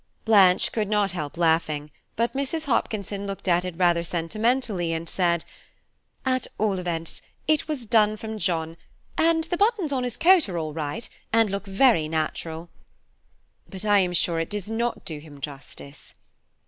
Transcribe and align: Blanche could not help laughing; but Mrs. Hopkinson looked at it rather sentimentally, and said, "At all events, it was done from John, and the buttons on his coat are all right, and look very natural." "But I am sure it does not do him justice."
Blanche 0.25 0.71
could 0.71 0.87
not 0.89 1.11
help 1.11 1.37
laughing; 1.37 1.91
but 2.15 2.33
Mrs. 2.33 2.63
Hopkinson 2.65 3.27
looked 3.27 3.47
at 3.47 3.63
it 3.63 3.75
rather 3.77 4.01
sentimentally, 4.03 4.93
and 4.93 5.07
said, 5.07 5.45
"At 6.25 6.47
all 6.57 6.79
events, 6.79 7.21
it 7.47 7.67
was 7.67 7.85
done 7.85 8.17
from 8.17 8.39
John, 8.39 8.77
and 9.15 9.43
the 9.43 9.57
buttons 9.57 9.91
on 9.91 10.03
his 10.03 10.17
coat 10.17 10.49
are 10.49 10.57
all 10.57 10.73
right, 10.73 11.07
and 11.31 11.51
look 11.51 11.67
very 11.67 12.07
natural." 12.07 12.71
"But 13.69 13.85
I 13.85 13.99
am 13.99 14.13
sure 14.13 14.39
it 14.39 14.49
does 14.49 14.71
not 14.71 15.05
do 15.05 15.19
him 15.19 15.39
justice." 15.39 16.15